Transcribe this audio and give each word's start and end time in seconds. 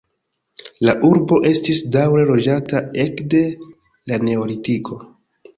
La 0.87 0.93
urbo 1.09 1.37
estis 1.49 1.83
daŭre 1.97 2.25
loĝata 2.31 2.83
ekde 3.05 3.43
la 4.13 4.21
neolitiko. 4.31 4.99